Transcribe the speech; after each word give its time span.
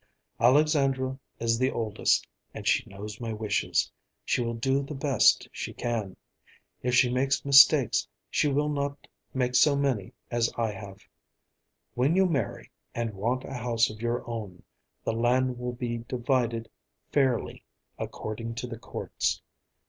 Alexandra 0.39 1.19
is 1.39 1.59
the 1.59 1.69
oldest, 1.69 2.27
and 2.55 2.65
she 2.67 2.83
knows 2.89 3.21
my 3.21 3.31
wishes. 3.31 3.91
She 4.25 4.41
will 4.41 4.55
do 4.55 4.81
the 4.81 4.95
best 4.95 5.47
she 5.51 5.75
can. 5.75 6.17
If 6.81 6.95
she 6.95 7.07
makes 7.13 7.45
mistakes, 7.45 8.07
she 8.31 8.47
will 8.47 8.67
not 8.69 9.07
make 9.31 9.53
so 9.53 9.75
many 9.75 10.11
as 10.31 10.51
I 10.57 10.71
have 10.71 10.95
made. 10.97 11.07
When 11.93 12.15
you 12.15 12.25
marry, 12.25 12.71
and 12.95 13.13
want 13.13 13.43
a 13.43 13.53
house 13.53 13.91
of 13.91 14.01
your 14.01 14.27
own, 14.27 14.63
the 15.03 15.13
land 15.13 15.59
will 15.59 15.73
be 15.73 15.99
divided 15.99 16.67
fairly, 17.13 17.63
according 17.99 18.55
to 18.55 18.65
the 18.65 18.79
courts. 18.79 19.43